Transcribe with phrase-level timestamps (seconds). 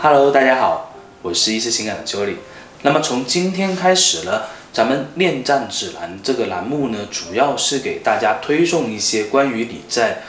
[0.00, 2.36] Hello，大家好，我是一次情感的 Jolie。
[2.82, 10.22] 那么从今天开始呢，咱们恋战指南这个栏目呢，主要是给大家推送一些关于你在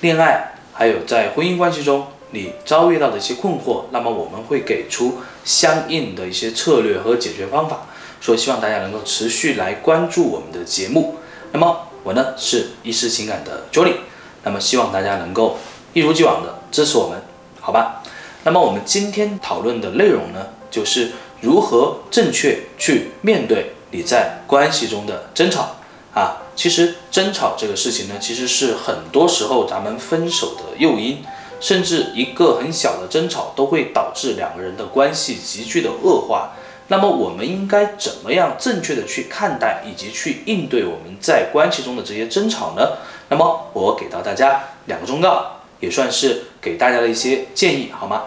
[0.00, 7.86] 恋爱还有在婚姻关系中你遭遇到的一些困惑，那么我们会给出相应的一些策略和解决方法。
[8.20, 11.16] 所以希望大家能够持续来关注我们的节目。
[11.52, 13.96] 那么我呢是一丝情感的 Jolie，
[14.44, 15.58] 那么希望大家能够
[15.92, 17.20] 一如既往的支持我们，
[17.60, 18.02] 好吧？
[18.44, 25.76] 那么我们今天讨论的内容呢，就是如何正确去面对你在关系中的争吵
[26.14, 26.42] 啊。
[26.54, 31.22] 其实争吵这个事情呢，其实是很多时候咱们分手的诱因，
[31.60, 36.52] 甚至一个很小的争吵都会导致两个人的关系急剧的恶化。
[36.90, 42.96] 那么我们应该怎么样正确的去看待以及去应对我们在关系中的这些争吵呢？
[43.28, 48.24] 那么我给到大家两个忠告，也算是给大家的一些建议，好吗？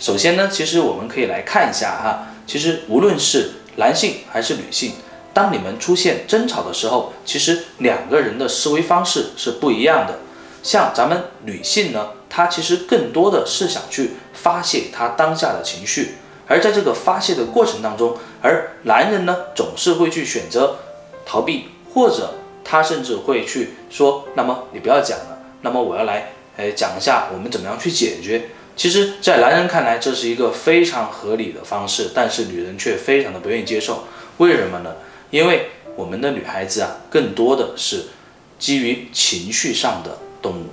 [0.00, 4.94] 首先呢，其实我们可以来看一下哈，其实无论是男性还是女性，
[5.32, 10.18] 当你们出现争吵的时候，其实两个人的思维方式是不一样的。
[10.64, 16.16] 像咱们女性呢，她其实更多的是想去发泄她当下的情绪。
[16.48, 20.78] 而在这个发泄的过程当中，而男人呢总是会去选择
[21.24, 34.04] 逃避，或者他甚至会去说：“那么你不要讲了，那么我要来，哎，讲一下我们怎么样去解决。”其实，在男人看来，这是一个非常合理的方式，但是女人却非常的不愿意接受。
[34.36, 34.94] 为什么呢？
[35.30, 38.04] 因为我们的女孩子啊，更多的是
[38.56, 40.66] 基于情绪上的动物，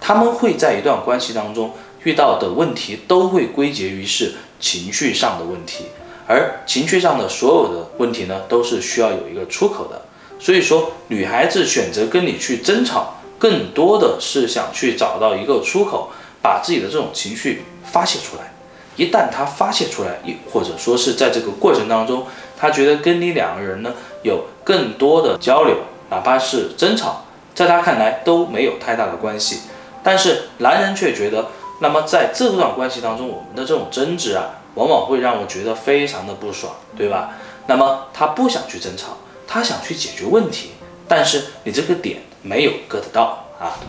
[0.00, 1.72] 他们会在一段关系当中
[2.04, 4.32] 遇到的问题，都会归结于是。
[4.62, 5.86] 情绪上的问题，
[6.26, 10.02] 而情绪上的所有的问题呢，都是需要有一个出口的。
[10.38, 16.10] 所以说，女孩子选择跟你去争吵，更多的是想去找到一个出口，
[16.42, 18.52] 把自己的这种情绪发泄出来。
[18.96, 20.20] 一旦她发泄出来，
[20.52, 22.26] 或者说是在这个过程当中，
[22.58, 25.78] 她觉得跟你两个人呢有更多的交流，
[26.10, 27.24] 哪怕是争吵，
[27.54, 29.60] 在她看来都没有太大的关系。
[30.02, 31.48] 但是男人却觉得。
[31.80, 37.30] 那么在这段关系当中，我们的这种争执啊，往往会让我觉得非常的不爽，对吧？
[37.66, 40.70] 那么他不想去争吵，他想去解决问题，
[41.08, 43.80] 但是你这个点没有 get 到啊。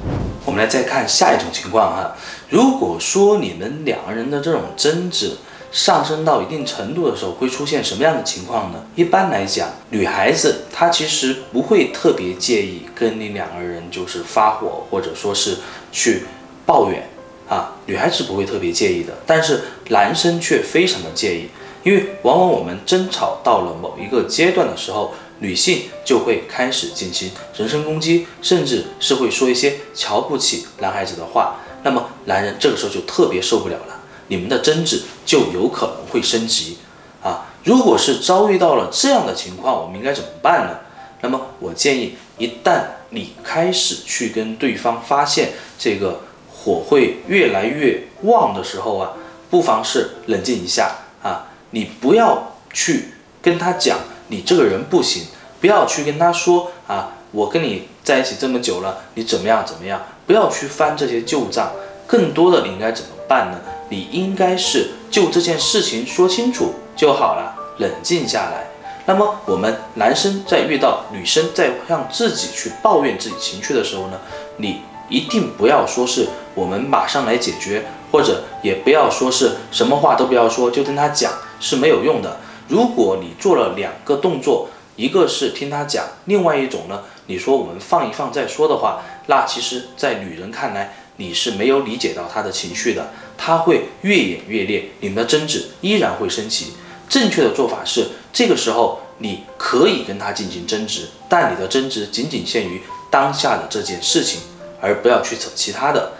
[0.46, 2.16] 我们来再看下一种情况哈，
[2.50, 5.38] 如果说你们两个人的这种争执
[5.72, 8.84] 上升到一定程度的时候，会出现什么样的情况呢？
[8.96, 15.58] 一般来讲，女孩子她其实不会特别介意跟你两个人就是发火，或者说是
[15.92, 16.24] 去
[16.66, 17.08] 抱怨。
[17.52, 21.50] 啊，女孩子不会特别介意的，但是男生却非常的介意，
[21.84, 36.78] 因为往往我们争吵到了某一个阶段的时候，女性就会开始进行人身攻击，甚至是会说一些瞧不起男孩子的话，那么男人这个时候就特别受不了了，你们的争执就有可能会升级
[37.22, 37.52] 啊。
[37.66, 40.80] 如果是遭遇到了这样的情况，我们应该怎么办呢？
[41.20, 46.22] 那么我建议，一旦你开始去跟对方发现这个。
[46.64, 49.14] 火会越来越旺的时候啊，
[49.50, 50.92] 不妨是冷静一下
[51.24, 53.06] 啊，你不要去
[53.42, 55.24] 跟他讲你这个人不行，
[55.60, 61.72] 不要去跟他说啊，我跟你在一起这么久了，你怎么样怎么样，不要去翻这些旧账。
[62.06, 63.60] 更多的你应该怎么办呢？
[63.90, 68.68] 你应该是就这件事情说清楚就好了，冷静下来。
[69.08, 74.20] 那么我们男生在遇到女生在向自己去抱怨自己情绪的时候呢，
[74.58, 74.82] 你。
[75.12, 82.38] 一定不要说是我们马上来解决，或者也不要说是什么话都不要说，就跟他讲是没有用的。
[82.68, 96.74] 如果你做了两个动作，一个是听他讲，另外一种呢，你说我们放一放再说的话，那其实，在女人看来，你是没有理解到她的情绪的，她会越演越烈，你们的争执依然会升级。
[97.10, 104.40] 正确的做法是，这个时候你可以跟他进行争执，但你的争执仅仅限于当下的这件事情。
[104.82, 106.14] 而不要去扯其他的，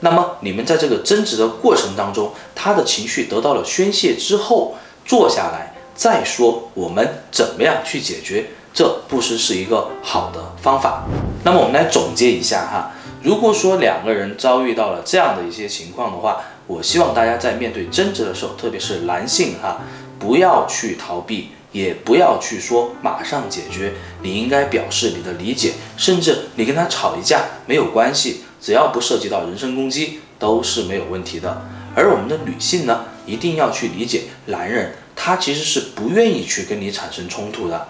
[0.00, 11.04] 那么你们在这个争执的过程当中，他的情绪得到了宣泄之后，坐下来再说我们怎么样去解决，这不失是一个好的方法。
[11.44, 12.92] 那么我们来总结一下哈，
[13.22, 19.80] 如果说两个人遭遇到了这样的一些情况的话，我希望大家在面对争执的时候，特别是男性哈，
[20.18, 21.50] 不要去逃避。
[21.74, 23.92] 也不要去说马上解决，
[24.22, 31.66] 你应该表示你的理解，甚至你跟他吵一架没有关系，只要不涉及到人身攻击都是没有问题的。
[31.96, 37.88] 而我们的女性呢，一定要去理解男人，他其实是不愿意去跟你产生冲突的。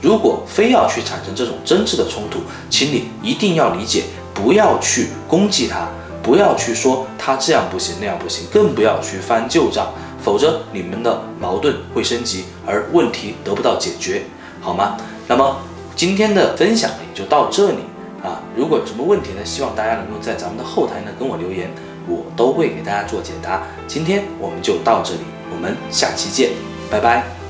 [0.00, 2.40] 如果非要去产生这种争执的冲突，
[2.70, 5.90] 请你一定要理解，不要去攻击他，
[6.26, 14.22] 不要去说他这样不行那样不行，更不要去翻旧账，否则你们的矛盾会升级，而问题得不到解决，
[14.60, 14.96] 好吗？
[15.28, 15.58] 那么
[15.94, 17.78] 今天的分享也就到这里
[18.24, 18.42] 啊。
[18.56, 21.70] 如果有什么问题呢，希望大家能够在咱们的后台呢跟我留言，
[22.08, 23.62] 我都会给大家做解答。
[23.86, 25.20] 今天我们就到这里，
[25.54, 26.50] 我们下期见，
[26.90, 27.45] 拜拜。